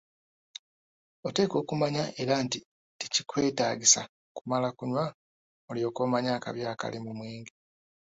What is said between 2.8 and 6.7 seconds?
tekikwetaagisa kumala kunywa olyoke omanye akabi